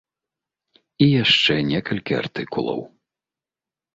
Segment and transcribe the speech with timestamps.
[1.05, 2.79] І яшчэ некалькі артыкулаў.